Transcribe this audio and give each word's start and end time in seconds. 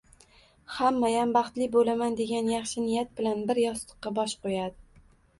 Hammayam 0.75 1.33
“Baxtli 1.35 1.67
bo‘laman”, 1.75 2.15
degan 2.21 2.49
yaxshi 2.51 2.83
niyat 2.85 3.11
bilan 3.19 3.43
bir 3.51 3.61
yostiqqa 3.65 4.13
bosh 4.21 4.35
qo‘yadi. 4.47 5.05